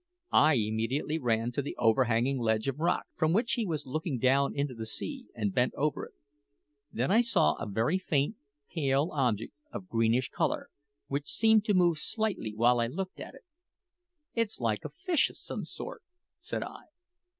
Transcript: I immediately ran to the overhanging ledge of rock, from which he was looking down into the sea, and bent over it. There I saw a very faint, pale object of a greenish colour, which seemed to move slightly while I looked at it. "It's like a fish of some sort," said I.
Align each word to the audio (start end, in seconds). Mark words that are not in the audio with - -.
I 0.33 0.55
immediately 0.55 1.19
ran 1.19 1.51
to 1.51 1.61
the 1.61 1.75
overhanging 1.77 2.39
ledge 2.39 2.67
of 2.67 2.79
rock, 2.79 3.05
from 3.15 3.33
which 3.33 3.51
he 3.51 3.67
was 3.67 3.85
looking 3.85 4.17
down 4.17 4.55
into 4.55 4.73
the 4.73 4.87
sea, 4.87 5.27
and 5.35 5.53
bent 5.53 5.75
over 5.75 6.05
it. 6.07 6.15
There 6.91 7.11
I 7.11 7.21
saw 7.21 7.53
a 7.57 7.67
very 7.69 7.99
faint, 7.99 8.35
pale 8.73 9.11
object 9.13 9.53
of 9.71 9.83
a 9.83 9.85
greenish 9.85 10.31
colour, 10.31 10.71
which 11.05 11.29
seemed 11.31 11.65
to 11.65 11.75
move 11.75 11.99
slightly 11.99 12.51
while 12.55 12.79
I 12.79 12.87
looked 12.87 13.19
at 13.19 13.35
it. 13.35 13.45
"It's 14.33 14.59
like 14.59 14.83
a 14.83 14.89
fish 14.89 15.29
of 15.29 15.37
some 15.37 15.65
sort," 15.65 16.01
said 16.39 16.63
I. 16.63 16.85